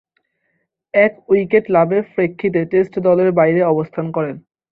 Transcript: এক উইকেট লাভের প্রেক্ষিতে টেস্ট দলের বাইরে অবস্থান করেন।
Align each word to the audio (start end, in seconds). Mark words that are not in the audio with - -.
এক 0.93 1.11
উইকেট 1.29 1.65
লাভের 1.69 2.03
প্রেক্ষিতে 2.15 2.61
টেস্ট 2.71 2.93
দলের 3.07 3.29
বাইরে 3.31 3.61
অবস্থান 3.63 4.05
করেন। 4.11 4.35